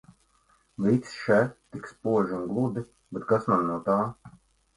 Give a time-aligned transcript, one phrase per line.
[0.85, 1.37] Viss še
[1.75, 2.85] tik spoži un gludi,
[3.19, 4.01] bet kas man no tā.